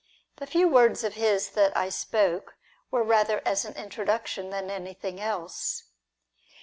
[0.37, 2.55] The few words of his .that I spoke
[2.89, 5.83] were rather as an introduction than anything else.